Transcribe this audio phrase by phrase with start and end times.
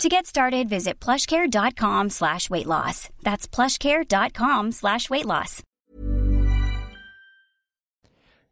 [0.00, 3.08] To get started, visit plushcare.com slash weight loss.
[3.22, 5.60] That's plushcare.com slash weight loss.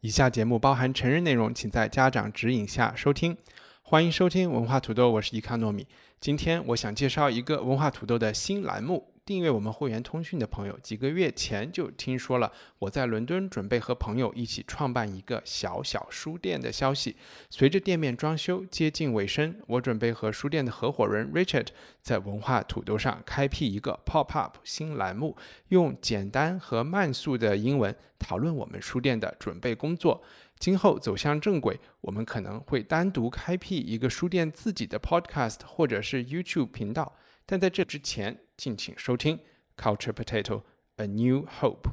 [0.00, 3.36] 以下节目包含成人内容，请在家长指引下收听。
[3.82, 5.86] 欢迎收听文化土豆，我是伊卡糯米。
[6.20, 9.09] 今天我想介绍一个文化土豆的新栏目。
[9.24, 17.14] 订阅我们会员通讯的朋友，几个月前就听说了我在伦敦准备和朋友一起创办一个小小书店的消息。
[17.48, 21.68] 随着店面装修接近尾声，我准备和书店的合伙人 Richard
[22.02, 25.36] 在文化土豆上开辟一个 Pop Up 新栏目，
[25.68, 30.22] 用简单和慢速的英文讨论我们书店的准备工作。
[30.58, 37.14] 今后走向正轨，我们可能会单独开辟一个书店自己的 Podcast 或者是 YouTube 频道。
[37.49, 39.39] 但在这之前，敬请收听
[39.77, 40.63] Culture Potato
[40.97, 41.89] A New Hope.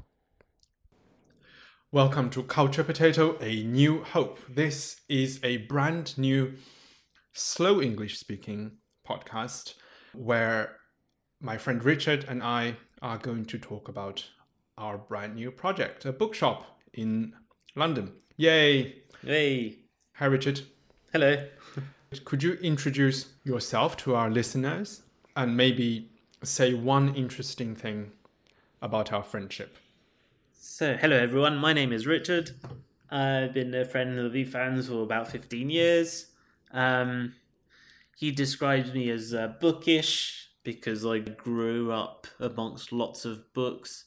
[1.90, 4.38] Welcome to Culture Potato A New Hope.
[4.48, 6.54] This is a brand new
[7.34, 9.74] slow English speaking podcast
[10.14, 10.78] where
[11.38, 14.24] my friend Richard and I are going to talk about
[14.78, 17.34] our brand new project, a bookshop in
[17.76, 18.12] London.
[18.36, 19.02] Yay!
[19.22, 19.80] Hey.
[20.14, 20.62] Hi, Richard.
[21.12, 21.46] Hello.
[22.24, 25.02] Could you introduce yourself to our listeners?
[25.37, 26.09] And maybe
[26.43, 28.11] say one interesting thing
[28.81, 29.77] about our friendship.
[30.59, 31.57] So, hello everyone.
[31.57, 32.51] My name is Richard.
[33.11, 36.31] I've been a friend of the fans for about 15 years.
[36.71, 37.35] Um,
[38.17, 44.05] he describes me as uh, bookish because I grew up amongst lots of books.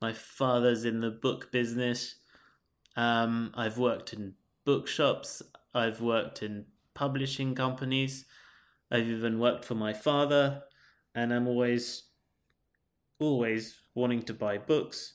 [0.00, 2.14] My father's in the book business.
[2.96, 5.42] Um, I've worked in bookshops.
[5.74, 8.26] I've worked in publishing companies.
[8.92, 10.62] I've even worked for my father
[11.18, 12.04] and I'm always
[13.18, 15.14] always wanting to buy books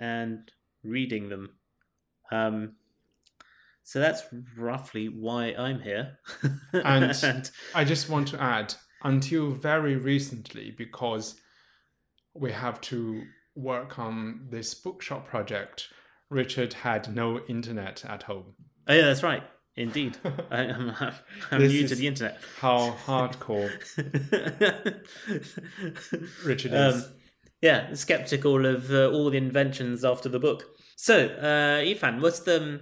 [0.00, 0.50] and
[0.82, 1.50] reading them.
[2.32, 2.76] Um,
[3.82, 4.22] so that's
[4.56, 6.18] roughly why I'm here.
[6.72, 8.74] and, and I just want to add,
[9.04, 11.36] until very recently, because
[12.34, 13.22] we have to
[13.54, 15.88] work on this bookshop project,
[16.30, 18.54] Richard had no internet at home.
[18.86, 19.42] Oh, yeah, that's right.
[19.78, 20.18] Indeed,
[20.50, 20.92] I, am
[21.52, 22.40] I'm new to the internet.
[22.58, 23.70] How hardcore
[26.44, 26.94] Richard is.
[26.94, 27.04] Um,
[27.62, 30.64] yeah, skeptical of uh, all the inventions after the book.
[30.96, 32.80] So, uh, Yifan, what's the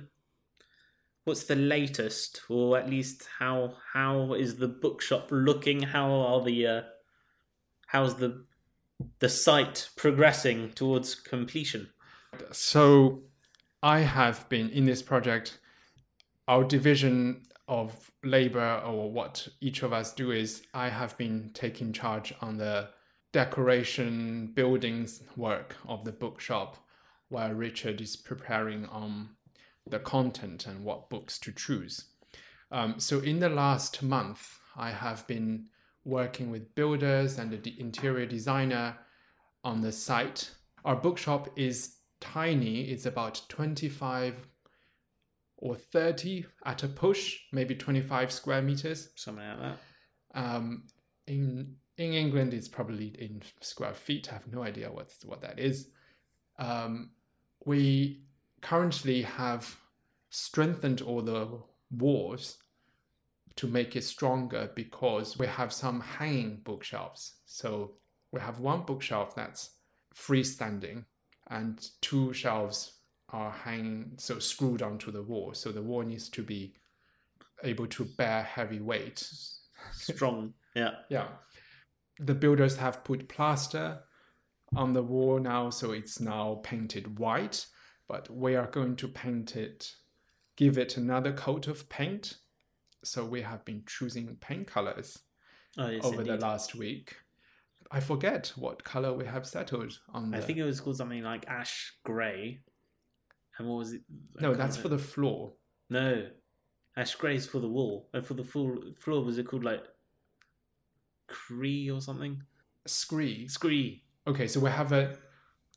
[1.25, 5.83] what's the latest, or at least how how is the bookshop looking?
[5.83, 6.83] How are the uh,
[7.89, 8.47] how's the
[9.19, 11.91] the site progressing towards completion?
[12.53, 13.25] So,
[13.83, 15.59] I have been in this project
[16.49, 21.93] our division of labor or what each of us do is I have been taking
[21.93, 22.91] charge on the
[23.33, 26.77] decoration buildings work of the bookshop
[27.29, 29.31] while Richard is preparing on
[29.89, 32.05] the content and what books to choose.
[32.71, 35.67] Um, so in the last month, I have been
[36.05, 38.97] working with builders and the interior designer
[39.65, 40.51] on the site.
[40.85, 44.47] Our bookshop is tiny, it's about 25
[45.59, 49.11] or 30 at a push, maybe 25 square meters.
[49.15, 49.79] Something like that.
[50.35, 50.85] Um,
[51.27, 54.29] in in England, it's probably in square feet.
[54.31, 55.89] I have no idea what what that is.
[56.59, 57.11] Um,
[57.65, 58.23] we
[58.61, 59.77] currently have
[60.31, 61.49] strengthened all the
[61.91, 62.59] walls
[63.57, 67.37] to make it stronger because we have some hanging bookshelves.
[67.47, 67.93] So
[68.33, 69.71] we have one bookshelf that's
[70.15, 71.05] freestanding
[71.49, 72.93] and two shelves
[73.31, 75.53] are hanging so screwed onto the wall.
[75.55, 76.75] So the wall needs to be
[77.65, 79.29] able to bear heavy weight.
[79.93, 80.55] Strong.
[80.75, 80.91] yeah.
[81.09, 81.29] Yeah.
[82.19, 84.01] The builders have put plaster
[84.75, 87.67] on the wall now, so it's now painted white.
[88.09, 89.93] But we are going to paint it,
[90.57, 92.39] give it another coat of paint.
[93.05, 95.19] So we have been choosing paint colors
[95.77, 96.33] oh, yes, over indeed.
[96.33, 97.17] the last week.
[97.91, 100.35] I forget what color we have settled on.
[100.35, 102.61] I think it was called something like ash gray
[103.59, 104.03] and what was it?
[104.41, 105.53] no, that's for the floor.
[105.89, 106.27] No,
[106.97, 108.09] ash grey is for the wall.
[108.13, 109.85] And for the full floor, was it called like
[111.27, 112.43] cree or something?
[112.87, 113.49] Scree.
[113.49, 114.03] Scree.
[114.27, 115.17] Okay, so we have a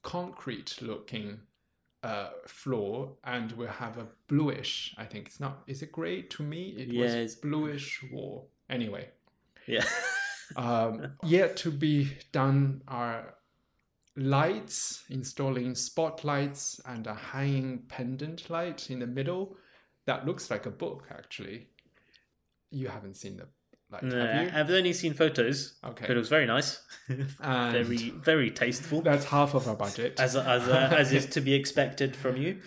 [0.01, 1.39] concrete looking
[2.03, 6.23] uh, floor and we have a bluish, I think it's not, is it grey?
[6.23, 7.35] To me, it yeah, was it's...
[7.35, 8.49] bluish wall.
[8.69, 9.09] Anyway.
[9.67, 9.83] Yeah.
[10.55, 13.35] um, yet to be done are
[14.19, 19.55] lights, installing spotlights and a hanging pendant light in the middle.
[20.05, 21.67] That looks like a book, actually.
[22.71, 23.47] You haven't seen the
[23.91, 24.51] light, No, have you?
[24.53, 25.75] I've only seen photos.
[25.83, 26.05] Okay.
[26.07, 26.81] But it was very nice.
[27.41, 29.01] And very, very tasteful.
[29.01, 30.19] That's half of our budget.
[30.19, 32.59] As, as, uh, as is to be expected from you.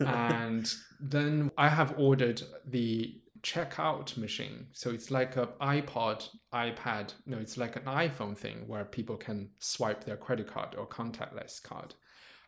[0.00, 4.66] and then I have ordered the checkout machine.
[4.72, 7.12] So it's like a iPod, iPad.
[7.26, 11.62] No, it's like an iPhone thing where people can swipe their credit card or contactless
[11.62, 11.94] card.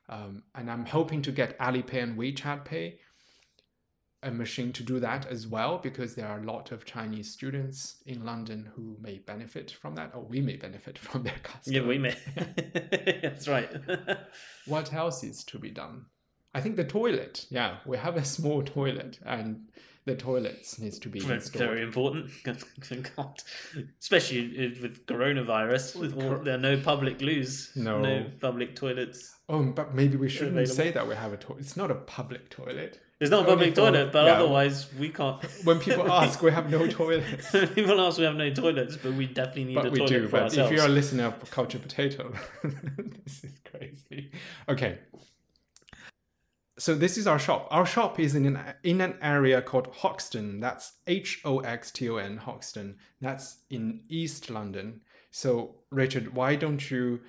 [0.08, 2.98] Um, and I'm hoping to get Alipay and WeChat Pay
[4.22, 8.02] a machine to do that as well because there are a lot of Chinese students
[8.06, 11.72] in London who may benefit from that, or we may benefit from their custom.
[11.72, 12.16] Yeah, we may.
[13.22, 13.70] That's right.
[14.66, 16.06] what else is to be done?
[16.56, 17.47] I think the toilet.
[17.50, 19.47] Yeah, we have a small toilet, and
[20.06, 21.64] the toilets needs to be That's installed.
[21.70, 22.31] very important.
[23.17, 23.35] God.
[24.00, 24.43] Especially
[24.82, 28.00] with coronavirus, With all- there are no public loos, No.
[28.00, 29.35] no public toilets.
[29.49, 30.75] Oh, but maybe we shouldn't Available.
[30.75, 31.61] say that we have a toilet.
[31.61, 33.00] It's not a public toilet.
[33.19, 34.35] It's not a public for- toilet, but yeah.
[34.35, 35.43] otherwise we can't.
[35.64, 37.50] When people ask, we have no toilets.
[37.75, 40.25] People ask, we have no toilets, but we definitely need a but we toilet do.
[40.26, 40.70] for But ourselves.
[40.70, 42.32] if you're a listener of Culture Potato,
[43.25, 44.31] this is crazy.
[44.69, 44.99] Okay.
[46.78, 47.69] So this is our shop.
[47.70, 50.61] Our shop is in an in an area called Hoxton.
[50.61, 52.96] That's H O X T O N Hoxton.
[53.20, 55.00] That's in East London.
[55.31, 57.20] So Richard, why don't you?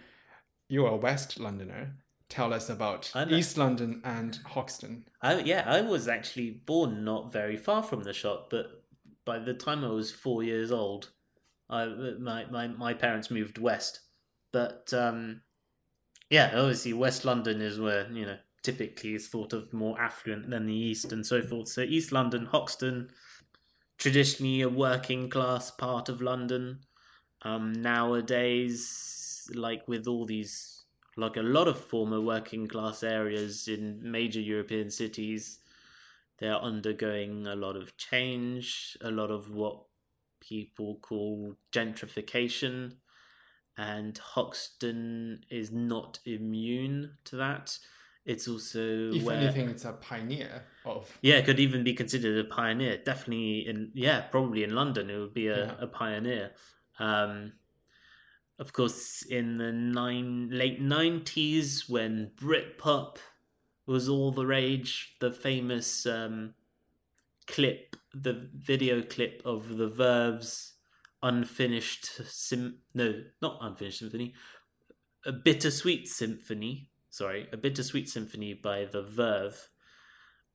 [0.68, 1.96] You're a West Londoner.
[2.30, 3.38] Tell us about I know.
[3.38, 5.06] East London and Hoxton.
[5.22, 8.84] I, yeah, I was actually born not very far from the shop, but
[9.24, 11.12] by the time I was four years old,
[11.70, 14.02] I my my, my parents moved west.
[14.52, 15.42] But um,
[16.30, 20.66] yeah, obviously West London is where you know typically is thought of more affluent than
[20.66, 21.70] the East and so forth.
[21.70, 23.10] So East London, Hoxton,
[23.98, 26.80] traditionally a working class part of London.
[27.44, 30.84] Um, nowadays, like with all these,
[31.16, 35.60] like a lot of former working class areas in major European cities,
[36.40, 39.84] they're undergoing a lot of change, a lot of what
[40.42, 42.98] people call gentrification,
[43.78, 47.80] and Hoxton is not immune to that.
[48.28, 51.18] It's also If where anything, it's a pioneer of.
[51.22, 52.98] yeah, it could even be considered a pioneer.
[52.98, 55.76] Definitely in yeah, probably in London it would be a, Yeah.
[55.80, 56.52] a pioneer.
[57.00, 57.54] Um,
[58.60, 63.16] of course, in the nine late nineties when Britpop
[63.86, 66.54] was all the rage, the famous um,
[67.48, 70.74] clip, the video clip of the Verve's
[71.24, 74.34] unfinished sim no, not unfinished symphony,
[75.26, 76.90] a bittersweet symphony.
[77.18, 79.70] Sorry, a bittersweet symphony by the Verve,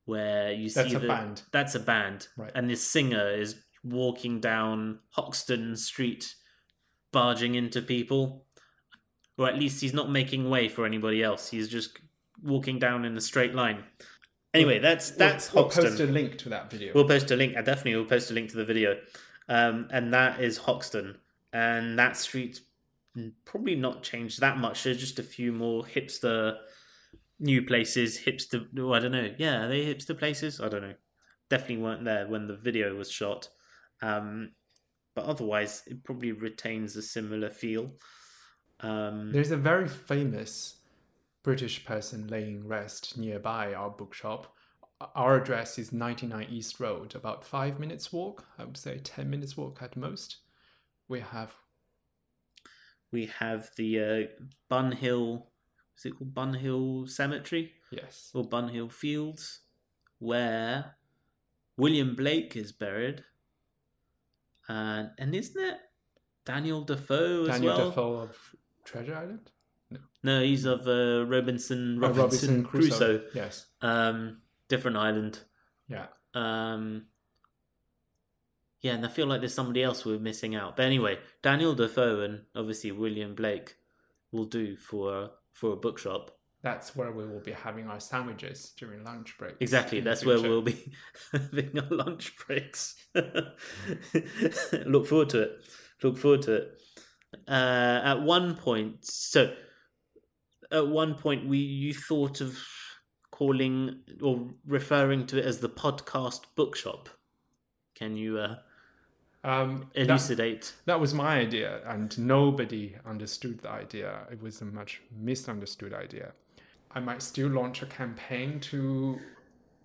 [0.05, 1.41] where you see That's a the, band.
[1.51, 2.51] That's a band, Right.
[2.55, 6.35] and this singer is walking down Hoxton Street,
[7.11, 8.45] barging into people,
[9.37, 11.49] or at least he's not making way for anybody else.
[11.49, 11.99] He's just
[12.41, 13.83] walking down in a straight line.
[14.53, 15.89] Anyway, that's that's we'll, we'll Hoxton.
[15.89, 16.93] post a link to that video.
[16.93, 17.57] We'll post a link.
[17.57, 18.99] I definitely will post a link to the video.
[19.49, 21.17] Um, and that is Hoxton.
[21.51, 22.61] And that street's
[23.45, 24.83] probably not changed that much.
[24.83, 26.57] There's just a few more hipster
[27.39, 28.19] new places.
[28.19, 29.33] Hipster, oh, I don't know.
[29.37, 30.59] Yeah, are they hipster places?
[30.59, 30.95] I don't know.
[31.49, 33.49] Definitely weren't there when the video was shot.
[34.01, 34.51] Um,
[35.15, 37.91] but otherwise, it probably retains a similar feel.
[38.79, 40.77] Um, There's a very famous
[41.43, 44.53] British person laying rest nearby our bookshop.
[45.15, 48.45] Our address is 99 East Road, about five minutes walk.
[48.57, 50.37] I would say 10 minutes walk at most.
[51.09, 51.53] We have
[53.13, 55.47] we have the uh, Bun Hill,
[55.97, 57.71] is it called Bun Hill Cemetery?
[57.91, 59.61] yes, or Bunhill Fields,
[60.19, 60.95] where
[61.77, 63.23] William Blake is buried.
[64.67, 65.77] And and isn't it
[66.45, 67.89] Daniel Defoe as Daniel well?
[67.89, 68.37] Defoe of
[68.83, 69.51] Treasure Island.
[70.23, 73.21] No, he's of uh, Robinson Oh, Robinson, Crusoe.
[73.35, 75.39] Yes, Um, different island.
[75.87, 76.07] yeah.
[76.33, 77.05] Um,
[78.83, 80.75] yeah, and I feel like there's somebody else we're missing out.
[80.75, 83.77] But anyway, Daniel Defoe and obviously William Blake
[84.31, 86.37] will do for for a bookshop.
[86.61, 89.55] That's where we will be having our sandwiches during lunch break.
[89.61, 90.01] Exactly.
[90.01, 90.93] That's where we'll be
[91.31, 92.95] having our lunch breaks.
[94.85, 95.51] Look forward to it.
[96.01, 96.81] Look forward to it.
[97.47, 99.53] Uh, at one point, so
[100.71, 102.57] at one point, we you thought of
[103.31, 107.09] calling or referring to it as the podcast bookshop.
[107.95, 108.55] Can you uh,
[109.43, 110.73] Um, elucidate?
[110.85, 114.21] That was my idea, and nobody understood the idea.
[114.31, 116.31] It was a much misunderstood idea.
[116.91, 119.19] I might still launch a campaign to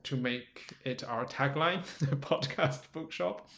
[0.05, 3.49] to make it our tagline, the podcast bookshop.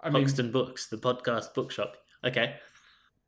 [0.00, 1.96] I mean, Hoxton Books, the podcast bookshop.
[2.24, 2.56] Okay.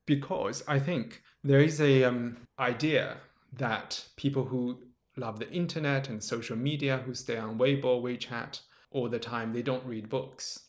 [0.06, 3.18] because I think there is a um, idea
[3.52, 4.78] that people who
[5.16, 8.60] love the internet and social media, who stay on Weibo, WeChat
[8.90, 10.60] all the time, they don't read books.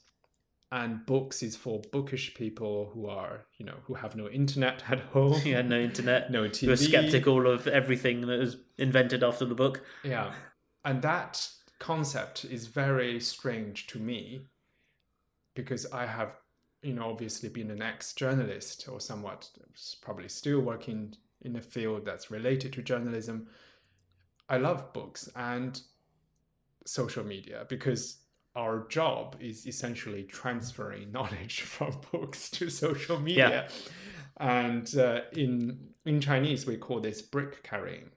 [0.71, 4.99] And books is for bookish people who are, you know, who have no internet at
[4.99, 5.39] home.
[5.45, 6.31] Yeah, no internet.
[6.31, 6.65] No TV.
[6.65, 9.83] Who are skeptical of everything that was invented after the book.
[10.03, 10.33] Yeah.
[10.83, 11.47] And that
[11.79, 14.47] concept is very strange to me
[15.55, 16.35] because I have,
[16.81, 19.49] you know, obviously been an ex journalist or somewhat,
[20.01, 23.47] probably still working in a field that's related to journalism.
[24.49, 25.79] I love books and
[26.85, 28.17] social media because
[28.55, 33.67] our job is essentially transferring knowledge from books to social media.
[33.69, 34.47] Yeah.
[34.47, 38.11] And uh, in in Chinese, we call this brick carrying.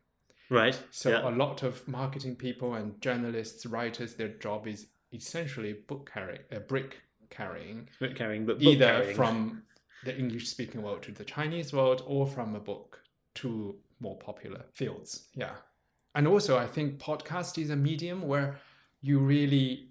[0.50, 0.78] Right.
[0.90, 1.28] So yeah.
[1.28, 6.60] a lot of marketing people and journalists, writers, their job is essentially book carrying, uh,
[6.60, 6.98] brick
[7.30, 9.16] carrying, brick carrying, but either carrying.
[9.16, 9.62] from
[10.04, 13.00] the English speaking world to the Chinese world, or from a book
[13.36, 15.28] to more popular fields.
[15.34, 15.54] Yeah,
[16.14, 18.58] and also I think podcast is a medium where
[19.00, 19.87] you really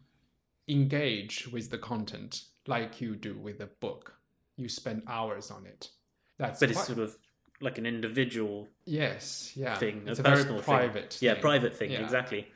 [0.67, 4.13] engage with the content like you do with a book.
[4.57, 5.89] You spend hours on it.
[6.37, 6.77] That's but quite...
[6.77, 7.15] it's sort of
[7.59, 11.27] like an individual yes yeah thing it's a, a personal very private thing.
[11.27, 12.03] yeah private thing yeah.
[12.03, 12.47] exactly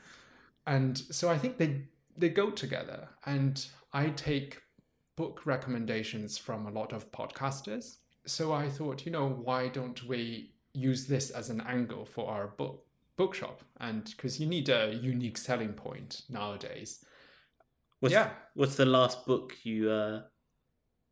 [0.67, 1.81] and so i think they
[2.17, 4.61] they go together and i take
[5.15, 10.51] book recommendations from a lot of podcasters so i thought you know why don't we
[10.73, 12.85] use this as an angle for our book
[13.17, 17.03] bookshop and because you need a unique selling point nowadays
[18.01, 20.21] what's, yeah what's the last book you uh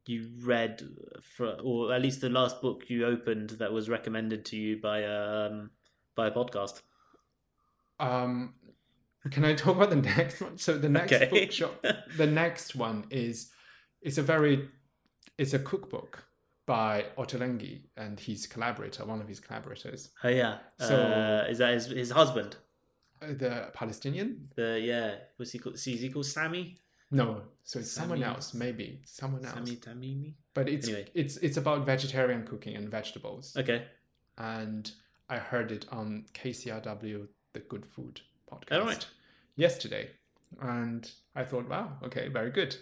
[0.06, 0.82] you read
[1.22, 5.04] for, or at least the last book you opened that was recommended to you by
[5.06, 5.70] um
[6.16, 6.82] by a podcast?
[8.00, 8.56] Um,
[9.30, 10.58] can I talk about the next one?
[10.58, 11.30] So the next okay.
[11.30, 11.86] bookshop,
[12.18, 13.52] the next one is
[14.02, 14.68] it's a very
[15.38, 16.26] it's a cookbook
[16.66, 20.10] by Ottolenghi and his collaborator, one of his collaborators.
[20.24, 20.58] Oh yeah.
[20.80, 22.56] So uh, is that his his husband?
[23.22, 24.50] Uh, the Palestinian.
[24.56, 25.16] The yeah.
[25.38, 25.76] What's he called?
[25.76, 26.78] Is he called Sami?
[27.12, 29.56] No, so it's someone else, maybe someone else.
[29.56, 30.34] Sami Tamimi.
[30.54, 31.08] But it's anyway.
[31.16, 33.56] it's it's about vegetarian cooking and vegetables.
[33.58, 33.86] Okay.
[34.38, 34.92] And
[35.28, 38.22] I heard it on KCRW, the Good Food
[38.52, 38.80] podcast.
[38.80, 39.06] All right.
[39.56, 40.12] Yesterday,
[40.62, 42.76] and I thought, wow, okay, very good.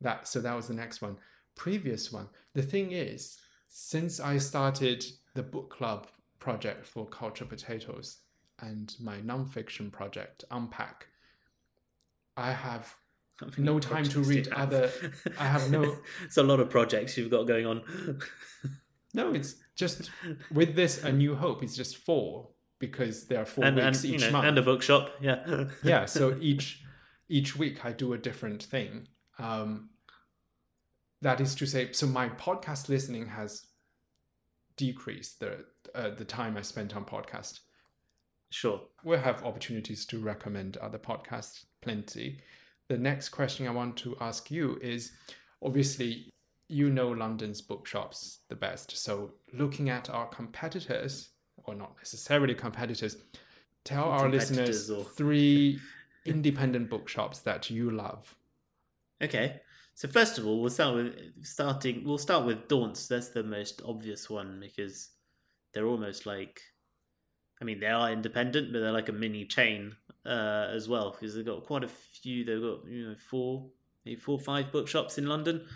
[0.00, 1.18] That so that was the next one.
[1.54, 2.28] Previous one.
[2.54, 3.38] The thing is,
[3.68, 8.18] since I started the book club project for Culture Potatoes
[8.60, 11.08] and my nonfiction project Unpack,
[12.36, 12.94] I have
[13.58, 14.90] no time to read other.
[15.38, 15.96] I have no.
[16.24, 17.82] it's a lot of projects you've got going on.
[19.14, 20.10] no, it's just
[20.52, 21.62] with this a new hope.
[21.62, 22.48] It's just four
[22.78, 25.10] because there are four and, weeks and, each know, month and a bookshop.
[25.20, 26.04] Yeah, yeah.
[26.06, 26.82] So each
[27.28, 29.08] each week I do a different thing.
[29.38, 29.90] Um,
[31.22, 33.66] that is to say, so my podcast listening has
[34.76, 37.60] decreased the uh, the time I spent on podcast.
[38.50, 42.40] Sure, we'll have opportunities to recommend other podcasts plenty
[42.88, 45.12] the next question I want to ask you is
[45.62, 46.30] obviously
[46.68, 48.96] you know London's bookshops the best.
[48.96, 51.30] So looking at our competitors,
[51.64, 53.16] or not necessarily competitors,
[53.84, 55.04] tell our listeners or...
[55.04, 55.80] three
[56.26, 58.36] independent bookshops that you love.
[59.22, 59.60] Okay.
[59.94, 62.04] So first of all, we'll start with starting.
[62.04, 63.08] We'll start with Daunts.
[63.08, 65.10] That's the most obvious one because
[65.72, 66.60] they're almost like,
[67.60, 69.96] I mean, they are independent, but they're like a mini chain
[70.26, 72.44] uh, as well because they've got quite a few.
[72.44, 73.66] They've got you know four,
[74.04, 75.66] maybe four, five bookshops in London,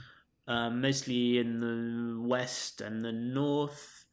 [0.47, 4.05] um, mostly in the west and the north.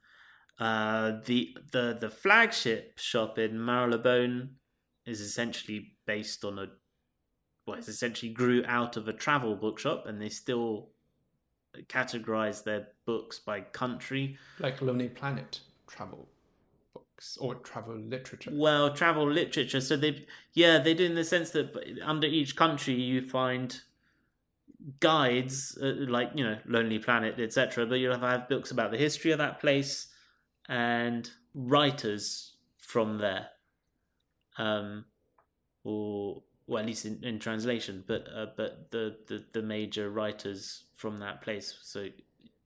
[0.60, 4.56] Uh, the the the flagship shop in Marylebone
[5.06, 6.68] is essentially based on a
[7.66, 10.92] well, it's essentially grew out of a travel bookshop, and they still
[11.88, 16.30] categorize their books by country, like Lonely Planet travel
[17.18, 18.52] books or travel literature?
[18.54, 19.82] Well, travel literature.
[19.82, 23.80] So they, yeah, they do in the sense that under each country you find
[25.00, 27.86] guides, uh, like you know, Lonely Planet, etc.
[27.86, 30.08] But you'll have books about the history of that place
[30.70, 33.48] and writers from there,
[34.58, 35.06] um,
[35.84, 38.04] or well, at least in, in translation.
[38.08, 41.76] But uh, but the, the the major writers from that place.
[41.82, 42.08] So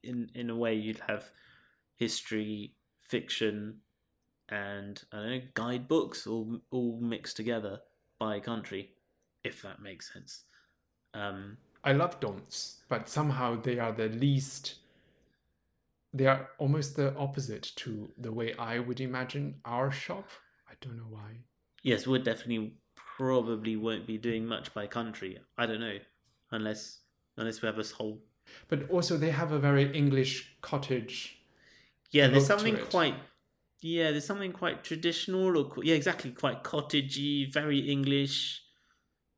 [0.02, 1.30] in in a way, you'd have
[1.96, 3.78] history, fiction,
[4.52, 7.80] and I don't know, guidebooks all all mixed together
[8.20, 8.90] by country,
[9.42, 10.44] if that makes sense.
[11.14, 14.74] Um, I love Daunts, but somehow they are the least.
[16.12, 20.28] They are almost the opposite to the way I would imagine our shop.
[20.68, 21.38] I don't know why.
[21.82, 25.38] Yes, we definitely probably won't be doing much by country.
[25.56, 25.96] I don't know,
[26.50, 27.00] unless
[27.38, 28.20] unless we have a whole
[28.68, 31.38] But also, they have a very English cottage.
[32.10, 32.90] Yeah, there's something it.
[32.90, 33.14] quite.
[33.84, 38.62] Yeah, there's something quite traditional, or yeah, exactly, quite cottagey, very English.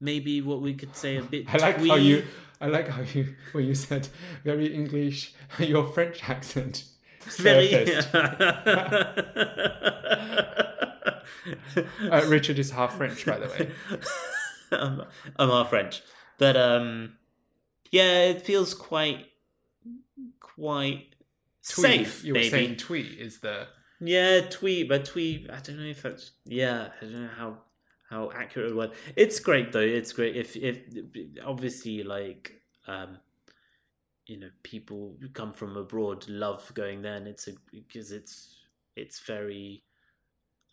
[0.03, 1.53] Maybe what we could say a bit.
[1.53, 2.25] I like how you.
[2.61, 4.07] I like how you when you said
[4.45, 5.33] very English.
[5.59, 6.85] Your French accent.
[7.39, 7.97] very.
[12.11, 13.71] Uh, Richard is half French, by the way.
[14.73, 15.03] I'm,
[15.37, 16.03] I'm half French,
[16.37, 17.15] but um,
[17.91, 19.27] yeah, it feels quite,
[20.39, 21.15] quite
[21.67, 22.25] Twee, safe.
[22.25, 22.51] You were maybe.
[22.51, 23.69] saying twee is the
[24.01, 25.49] Yeah, tweet, but tweet.
[25.51, 26.89] I don't know if that's yeah.
[27.01, 27.57] I don't know how
[28.09, 28.91] how accurate it was.
[29.17, 29.81] It's great though.
[29.81, 30.79] It's great if if
[31.45, 33.19] obviously like um,
[34.27, 38.57] you know people who come from abroad love going there, and it's a because it's
[38.97, 39.83] it's very.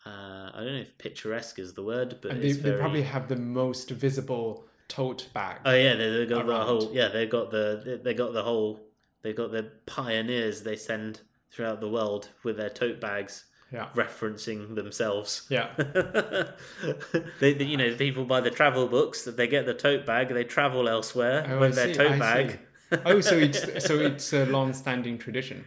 [0.04, 3.28] Uh, I don't know if picturesque is the word, but they, it's they probably have
[3.28, 5.58] the most visible tote bag.
[5.64, 6.90] Oh yeah, they, they got the whole.
[6.92, 8.80] Yeah, they got the they, they got the whole.
[9.22, 11.20] They got the pioneers they send
[11.52, 15.46] throughout the world with their tote bags yeah, referencing themselves.
[15.48, 15.68] yeah.
[17.40, 19.24] they, they- you know, people buy the travel books.
[19.24, 20.28] That they get the tote bag.
[20.28, 22.50] They travel elsewhere Oh, I with their see, tote I bag.
[22.90, 22.98] see.
[23.06, 25.64] Oh, so it's so it's a long-standing tradition.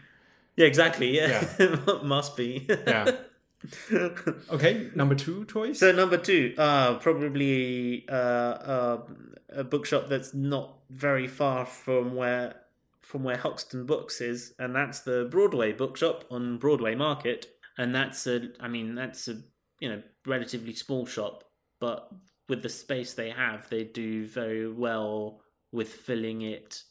[0.55, 1.15] Yeah, exactly.
[1.17, 1.43] Yeah,
[2.03, 2.67] must be.
[2.69, 3.11] Yeah.
[4.51, 5.79] Okay, number two choice.
[5.79, 9.01] So number two, uh, probably uh, uh,
[9.49, 12.55] a bookshop that's not very far from where
[13.05, 17.47] from where Hoxton Books is, and that's the Broadway bookshop on Broadway Market,
[17.77, 19.41] and that's a, I mean, that's a
[19.79, 21.43] you know relatively small shop,
[21.79, 22.09] but
[22.49, 26.81] with the space they have, they do very well with filling it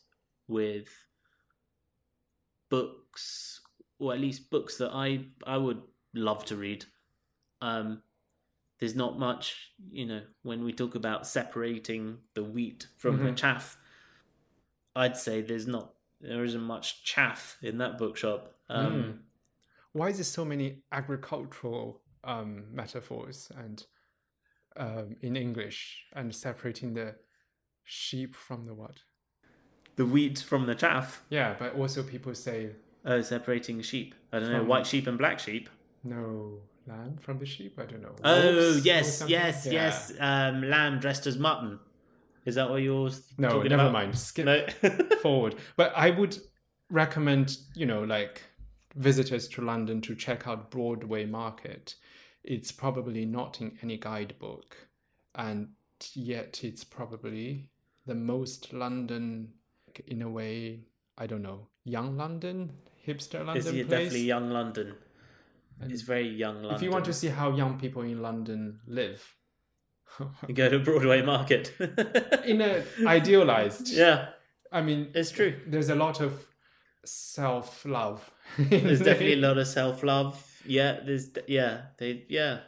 [0.47, 0.88] with
[2.71, 3.61] books,
[3.99, 5.83] or at least books that I I would
[6.14, 6.85] love to read.
[7.61, 8.02] Um,
[8.80, 13.37] there's not much, you know, when we talk about separating the wheat from the Mhm.
[13.37, 13.78] chaff.
[14.97, 15.93] I'd say there's not,
[16.28, 18.54] there isn't much chaff in that bookshop.
[18.69, 19.19] Um, Mm.
[19.93, 23.85] Why is there so many agricultural um, metaphors and
[24.76, 27.14] um, in English and separating the
[27.85, 28.96] sheep from the what?
[29.96, 31.22] The wheat from the chaff.
[31.31, 32.70] Yeah, but also people say
[33.05, 34.14] Oh, separating sheep.
[34.33, 35.68] I don't know, white sheep and black sheep.
[36.03, 37.79] no lamb from the sheep.
[37.79, 38.14] I don't know.
[38.25, 39.72] Oh, wolves yes, yes, Yeah.
[39.72, 40.12] yes.
[40.18, 41.79] Um, lamb dressed as mutton.
[42.44, 43.92] Is that what you're No, never about?
[43.92, 44.18] mind.
[44.18, 44.66] Skip No.
[45.22, 45.57] forward.
[45.76, 46.37] But I would
[46.90, 48.42] recommend, you know, like
[48.96, 51.94] visitors to London to check out Broadway Market.
[52.42, 54.76] It's probably not in any guidebook,
[55.35, 55.68] and
[56.14, 57.70] yet it's probably
[58.07, 59.48] the most London,
[60.07, 60.85] in a way.
[61.16, 62.72] I don't know, young London,
[63.07, 63.87] hipster London Is place.
[63.87, 64.94] definitely young London.
[65.80, 66.74] And It's very young London.
[66.74, 69.24] if you want to see how young people in London live,
[70.48, 71.72] You go to Broadway Market.
[72.44, 74.29] in a idealized, yeah,
[74.70, 75.61] I mean, it's true.
[75.66, 76.46] there's a lot of
[77.05, 78.31] self love.
[78.59, 80.62] There's definitely a lot of self love.
[80.66, 82.61] Yeah, there's yeah they yeah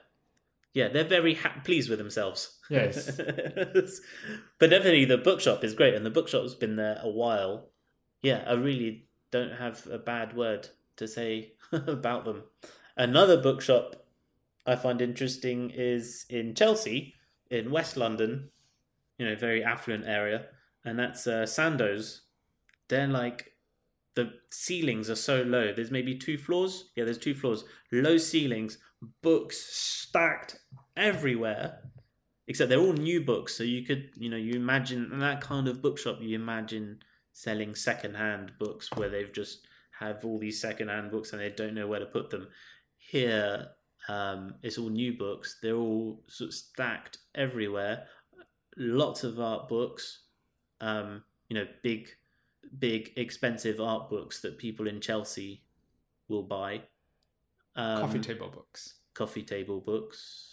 [0.72, 2.58] yeah they're very ha- pleased with themselves.
[2.68, 3.16] Yes.
[3.16, 7.70] but definitely the bookshop is great, and the bookshop's been there a while.
[8.22, 12.44] Yeah, I really don't have a bad word to say about them.
[12.96, 14.06] Another bookshop
[14.66, 17.14] I find interesting is in Chelsea,
[17.50, 18.50] in West London,
[19.18, 20.46] you know, very affluent area,
[20.84, 22.22] and that's uh, Sandoe's.
[22.88, 23.52] They're like
[24.14, 25.72] the ceilings are so low.
[25.72, 26.90] There's maybe two floors.
[26.96, 27.64] Yeah, there's two floors.
[27.92, 28.78] Low ceilings,
[29.22, 30.58] books stacked
[30.96, 31.80] everywhere.
[32.48, 35.66] Except they're all new books, so you could, you know, you imagine in that kind
[35.66, 36.18] of bookshop.
[36.20, 37.00] You imagine
[37.32, 39.66] selling secondhand books where they've just
[39.98, 42.48] have all these secondhand books and they don't know where to put them.
[42.96, 43.68] Here,
[44.08, 45.58] um, it's all new books.
[45.62, 48.04] They're all sort of stacked everywhere.
[48.76, 50.20] Lots of art books.
[50.80, 52.08] Um, you know, big,
[52.78, 55.62] big, expensive art books that people in Chelsea
[56.28, 56.82] will buy.
[57.74, 58.94] Um, coffee table books.
[59.14, 60.52] coffee table books.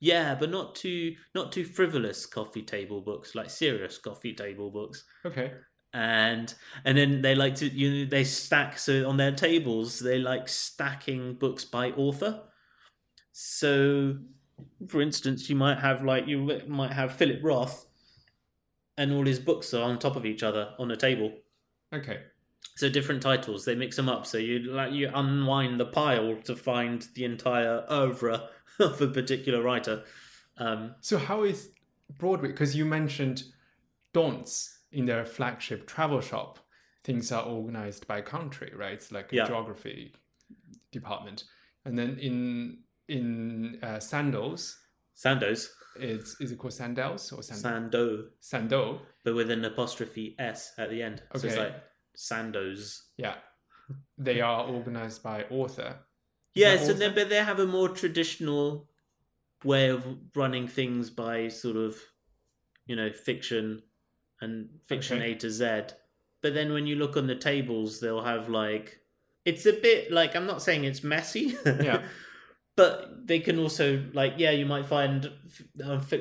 [0.00, 5.04] Yeah, but not too not too frivolous coffee table books, like serious coffee table books.
[5.24, 5.52] Okay.
[5.94, 6.52] And
[6.84, 10.48] and then they like to you know they stack so on their tables they like
[10.48, 12.42] stacking books by author.
[13.36, 14.16] So,
[14.86, 17.84] for instance, you might have like you might have Philip Roth,
[18.96, 21.32] and all his books are on top of each other on a table.
[21.92, 22.20] Okay.
[22.76, 24.24] So different titles, they mix them up.
[24.24, 29.60] So you like you unwind the pile to find the entire oeuvre of a particular
[29.62, 30.04] writer.
[30.58, 31.70] Um, So how is
[32.16, 32.48] Broadway?
[32.50, 33.42] Because you mentioned
[34.12, 36.60] Daunts in their flagship travel shop.
[37.02, 38.92] Things are organized by country, right?
[38.92, 39.46] It's like a Yeah.
[39.46, 40.14] geography
[40.92, 41.42] department.
[41.84, 44.78] And then in in uh, Sandals,
[45.14, 45.70] Sandoe's.
[45.96, 49.00] It's is it called Sandals or Sand- Sandoe, Sandoe?
[49.24, 51.22] but with an apostrophe S at the end.
[51.36, 51.64] So it's Okay.
[51.64, 51.74] like
[52.16, 53.04] Sandoe's.
[53.16, 53.36] Yeah,
[54.18, 55.96] they are organized by author.
[56.54, 58.88] Yeah, so then, but they have a more traditional
[59.64, 60.04] way of
[60.36, 61.96] running things by sort of,
[62.86, 63.82] you know, fiction
[64.40, 65.32] and fiction Okay.
[65.32, 65.94] A to Z.
[66.42, 69.00] But then when you look on the tables, they'll have like
[69.44, 71.56] it's a bit like I'm not saying it's messy.
[71.64, 72.02] Yeah.
[72.76, 75.30] But they can also like yeah, you might find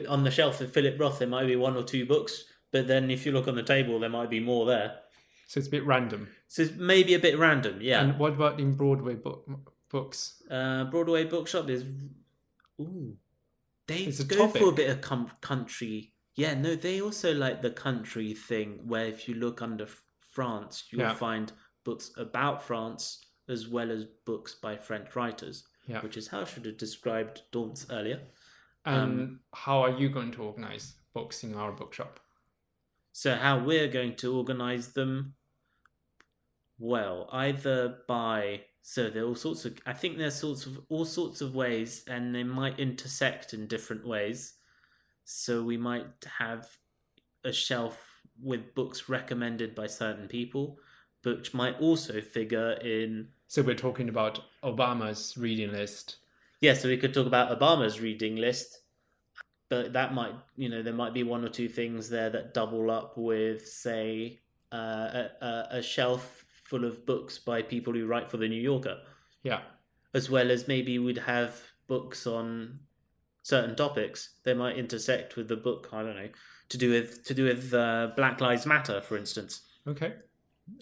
[0.07, 3.09] on the shelf of Philip Roth there might be one or two books, but then
[3.09, 4.99] if you look on the table there might be more there.
[5.47, 6.29] So it's a bit random.
[6.47, 8.01] So it's maybe a bit random, yeah.
[8.01, 9.45] And what about in Broadway book,
[9.89, 10.41] books?
[10.49, 11.83] Uh, Broadway Bookshop is.
[12.81, 13.17] Ooh,
[13.87, 16.13] they It's a go for a bit of com- country.
[16.35, 18.79] Yeah, no, they also like the country thing.
[18.87, 19.87] Where if you look under
[20.31, 21.13] France, you'll Yeah.
[21.13, 21.51] find
[21.83, 26.01] books about France as well as books by French writers, Yeah.
[26.01, 28.21] which is how I should have described Daunt's earlier.
[28.85, 32.19] And um, how are you going to organize books in our bookshop?
[33.11, 35.35] So how we're going to organize them?
[36.79, 41.05] Well, either by so there are all sorts of I think there's sorts of all
[41.05, 44.53] sorts of ways and they might intersect in different ways.
[45.23, 46.67] So we might have
[47.45, 47.97] a shelf
[48.41, 50.79] with books recommended by certain people,
[51.21, 56.15] but which might also figure in So we're talking about Obama's reading list.
[56.59, 58.79] yeah, so we could talk about Obama's reading list,
[59.69, 62.89] but that might, you know, there might be one or two things there that double
[62.89, 64.39] up with, say,
[64.71, 68.97] uh, a, a, shelf full of books by people who write for the New Yorker,
[69.43, 69.59] Yeah.
[70.15, 72.79] as well as maybe we'd have books on
[73.43, 74.29] certain topics.
[74.45, 75.89] They might intersect with the book.
[75.93, 76.29] I don't know
[76.69, 79.61] to do with to do with uh, Black Lives Matter, for instance.
[79.85, 80.13] Okay.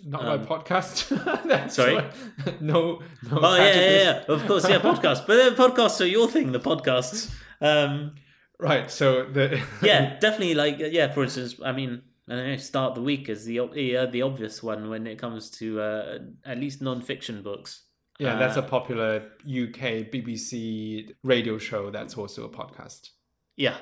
[0.05, 1.69] Not Um, my podcast.
[1.71, 1.95] Sorry?
[1.95, 3.39] what- no, no.
[3.41, 4.23] Oh yeah, yeah, yeah.
[4.27, 4.79] Of course, yeah.
[4.91, 6.51] Podcast, but the podcasts are your thing.
[6.51, 7.31] The podcasts.
[7.61, 8.15] Um,
[8.59, 8.91] Right.
[8.91, 10.53] So the yeah, definitely.
[10.53, 14.21] Like, yeah, for instance, I mean, I know, start the week is the yeah, the
[14.21, 17.81] obvious one when it comes to uh, at least non-fiction books.
[18.19, 19.15] yeah, that's a Uh, popular
[19.45, 21.89] UK BBC radio show.
[21.89, 23.09] That's also a podcast.
[23.57, 23.77] Yeah.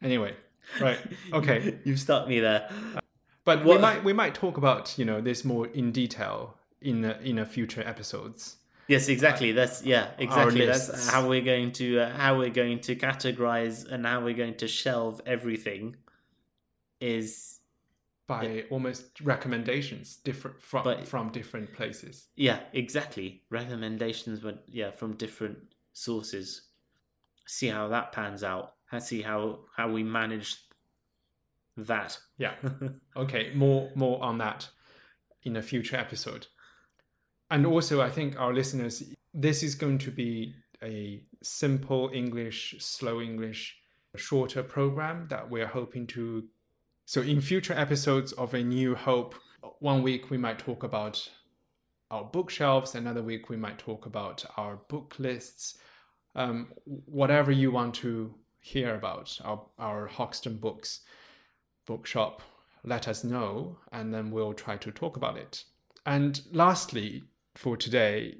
[0.00, 0.36] Anyway,
[0.80, 0.98] right.
[1.32, 1.78] Okay.
[1.84, 2.70] You've stuck me there.
[3.48, 7.18] But we might we might talk about you know this more in detail in a,
[7.22, 8.56] in a future episodes.
[8.88, 9.52] Yes, exactly.
[9.52, 10.66] That's yeah, exactly.
[10.66, 14.56] That's how we're going to uh, how we're going to categorize and how we're going
[14.56, 15.96] to shelve everything.
[17.00, 17.60] Is
[18.26, 22.26] by almost recommendations different from But- from different places.
[22.36, 23.44] yeah, exactly.
[23.48, 25.58] Recommendations, but yeah, from different
[25.94, 26.68] sources.
[27.46, 28.74] See how that pans out.
[28.92, 30.67] And see how how we manage
[31.86, 32.18] that.
[32.36, 32.54] Yeah.
[33.16, 34.68] Okay, more more on that
[35.42, 36.46] in a future episode.
[37.50, 39.02] And also I think our listeners
[39.34, 43.78] this is going to be a simple English, slow English,
[44.16, 46.44] shorter program that we're hoping to
[47.04, 49.34] so in future episodes of a new hope
[49.80, 51.30] one week we might talk about
[52.10, 55.78] our bookshelves another week we might talk about our book lists
[56.34, 61.00] um, whatever you want to hear about our, our hoxton books
[61.88, 62.42] bookshop,
[62.84, 65.64] let us know, and then we'll try to talk about it.
[66.04, 67.24] And lastly,
[67.56, 68.36] for today,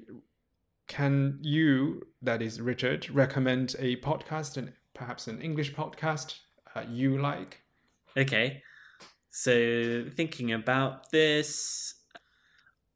[0.87, 6.35] can you, that is Richard, recommend a podcast and perhaps an English podcast
[6.75, 7.61] uh, you like?
[8.15, 8.61] Okay.
[9.31, 11.95] So thinking about this,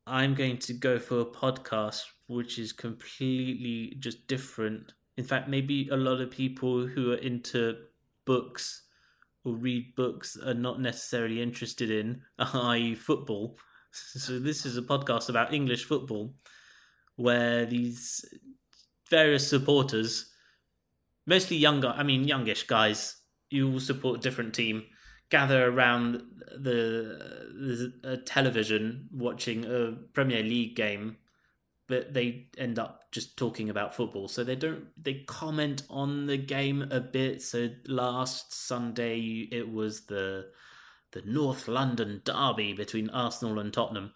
[0.05, 4.93] I'm going to go for a podcast which is completely just different.
[5.17, 7.75] In fact, maybe a lot of people who are into
[8.25, 8.83] books
[9.45, 13.57] or read books are not necessarily interested in, i.e., football.
[13.91, 16.33] So this is a podcast about English football,
[17.15, 18.25] where these
[19.09, 20.31] various supporters,
[21.27, 23.17] mostly younger, I mean youngish guys,
[23.51, 24.83] who all support a different team,
[25.29, 26.23] gather around
[26.57, 31.17] the, the television watching a Premier League game,
[31.87, 34.27] but they end up just talking about football.
[34.27, 37.41] So they don't they comment on the game a bit.
[37.41, 40.49] So last Sunday it was the
[41.11, 44.13] the North London derby between Arsenal and Tottenham.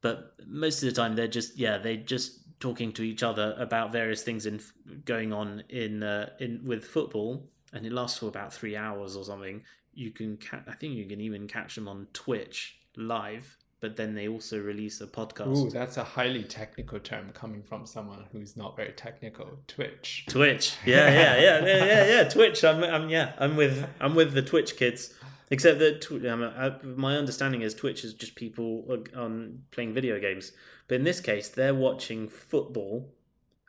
[0.00, 3.92] But most of the time they're just yeah they're just talking to each other about
[3.92, 4.60] various things in
[5.04, 9.24] going on in uh, in with football, and it lasts for about three hours or
[9.24, 9.62] something.
[9.92, 13.56] You can ca- I think you can even catch them on Twitch live.
[13.86, 15.56] But then they also release a podcast.
[15.56, 19.60] Ooh, that's a highly technical term coming from someone who's not very technical.
[19.68, 20.26] Twitch.
[20.28, 20.74] Twitch.
[20.84, 22.28] Yeah, yeah, yeah, yeah, yeah, yeah.
[22.28, 22.64] Twitch.
[22.64, 25.14] I'm, I'm, yeah, I'm with, I'm with the Twitch kids.
[25.52, 30.18] Except that tw- um, uh, my understanding is Twitch is just people um, playing video
[30.18, 30.50] games.
[30.88, 33.14] But in this case, they're watching football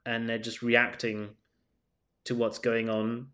[0.04, 1.36] and they're just reacting
[2.24, 3.28] to what's going on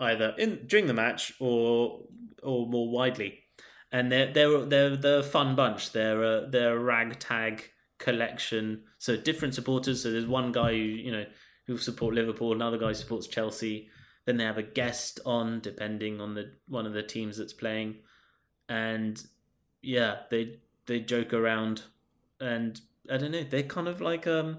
[0.00, 2.00] either in during the match or
[2.42, 3.44] or more widely.
[3.90, 5.92] And they're they're they're a fun bunch.
[5.92, 8.82] They're a, they're a ragtag collection.
[8.98, 10.02] So different supporters.
[10.02, 11.24] So there's one guy who you know
[11.66, 13.88] who support Liverpool, another guy supports Chelsea.
[14.24, 17.96] Then they have a guest on, depending on the one of the teams that's playing,
[18.68, 19.22] and
[19.82, 21.82] yeah, they they joke around,
[22.40, 24.58] and I don't know, they're kind of like um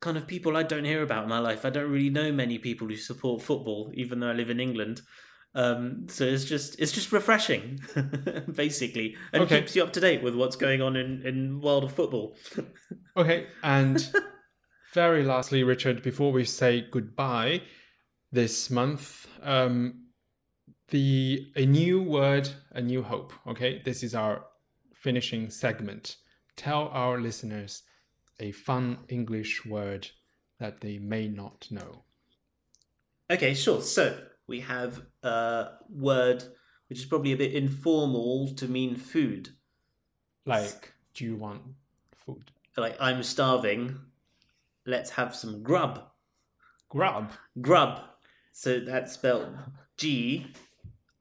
[0.00, 1.64] kind of people I don't hear about in my life.
[1.64, 5.02] I don't really know many people who support football, even though I live in England.
[5.54, 7.80] Um, so it's just it's just refreshing,
[8.54, 9.60] basically, and Okay.
[9.60, 12.36] keeps you up to date with what's going on in in world of football.
[13.16, 14.08] Okay, and
[14.94, 17.62] very lastly, Richard, before we say goodbye
[18.30, 20.06] this month, um,
[20.90, 23.32] the a new word, a new hope.
[23.48, 24.44] Okay, this is our
[24.94, 26.16] finishing segment.
[26.56, 27.82] Tell our listeners
[28.38, 30.08] a fun English word
[30.60, 32.04] that they may not know.
[33.30, 33.82] Okay, sure.
[33.82, 34.18] So
[34.50, 36.42] we have a word
[36.88, 39.50] which is probably a bit informal to mean food.
[40.44, 41.62] Like, do you want
[42.12, 42.50] food?
[42.76, 43.96] Like I'm starving.
[44.84, 46.02] Let's have some grub.
[46.88, 47.30] Grub.
[47.60, 48.00] Grub.
[48.52, 49.56] So that's spelled
[49.96, 50.52] G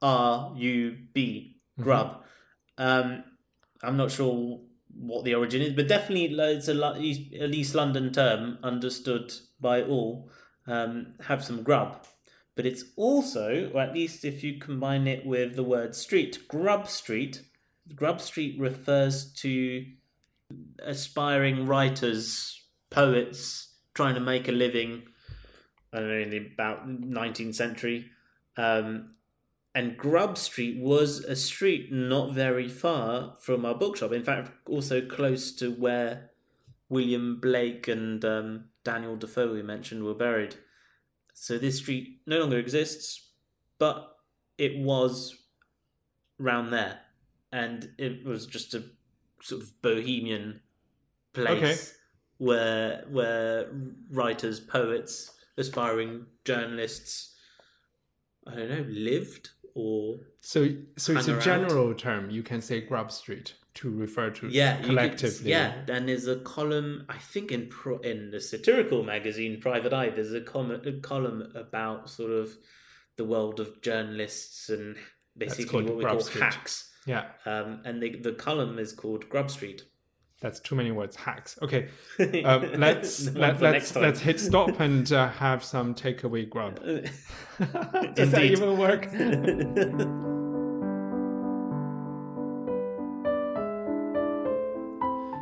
[0.01, 1.57] R U B.
[1.79, 2.23] Grub.
[2.79, 3.23] Um,
[3.83, 4.61] I'm not sure
[4.91, 9.31] what the origin is, but definitely it's a Lo- East- an East London term understood
[9.61, 10.31] by all.
[10.65, 12.05] Um, have some grub.
[12.59, 16.89] But it's also, or at least if you combine it with the word street, Grub
[16.89, 17.41] Street.
[17.95, 19.85] Grub Street refers to
[20.83, 25.03] aspiring writers, poets trying to make a living.
[25.93, 28.07] I don't know, in the about 19th century.
[28.57, 29.11] Um,
[29.73, 34.11] and Grub Street was a street not very far from our bookshop.
[34.11, 36.31] In fact, also close to where
[36.89, 40.57] William Blake and um, Daniel Defoe, we mentioned, were buried.
[41.41, 43.29] So this street no longer exists,
[43.77, 44.17] but
[44.57, 45.37] it was
[46.37, 46.99] round there.
[47.51, 48.83] And it was just a
[49.41, 50.59] sort of bohemian
[51.33, 51.97] place Okay.
[52.39, 53.71] where where
[54.11, 57.35] writers, poets, aspiring journalists,
[58.45, 62.29] I don't know, lived or So, so it's a general term.
[62.29, 65.51] You can say Grub Street to refer to yeah, collectively.
[65.51, 67.05] yeah, and there's a column.
[67.09, 71.51] I think in pro, in the satirical magazine Private Eye, there's a, com- a column
[71.55, 72.51] about sort of
[73.17, 74.95] the world of journalists and
[75.37, 76.43] basically what we Grub call Street.
[76.43, 76.91] hacks.
[77.05, 77.25] yeah.
[77.45, 79.83] Um, and the the column is called Grub Street.
[80.41, 81.17] That's too many words.
[81.17, 81.57] Hacks.
[81.61, 81.89] Okay,
[82.45, 84.03] um, let's let, let's time.
[84.03, 86.79] let's hit stop and uh, have some takeaway grub.
[88.15, 89.05] Does that even work?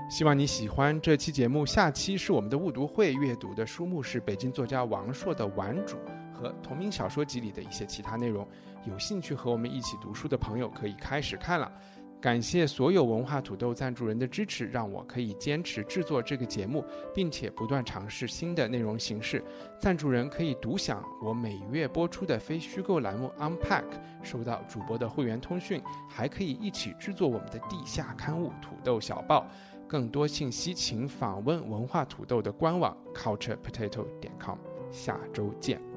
[0.09, 1.63] 希望你喜欢这期节目。
[1.63, 5.97] 下期是我们的误读会，阅读的书目是北京作家王朔的《顽主》
[6.33, 8.47] 和同名小说集里的一些其他内容。
[8.85, 11.71] 有兴趣和我们一起读书的朋友可以开始看了。
[12.19, 19.43] 感谢所有文化土豆赞助人的支持，让我可以坚持制作这个节目，并且不断尝试新的内容形式。
[19.79, 23.85] 赞助人可以独享我每月播出的非虚构栏目 Unpack，
[24.23, 29.47] 收到主播的会员通讯，还可以一起制作我们的地下刊物《土豆小报》。
[29.87, 34.57] 更多信息请访问文化土豆的官网 culturepotato 点 com。
[34.91, 35.96] 下周见。